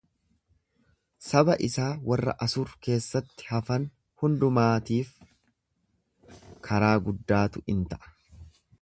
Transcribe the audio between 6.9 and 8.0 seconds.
guddaatu in